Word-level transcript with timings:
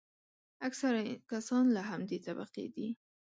اکثره 0.67 1.01
کسان 1.31 1.65
له 1.75 1.81
همدې 1.89 2.17
طبقې 2.27 2.65
دي. 2.75 2.87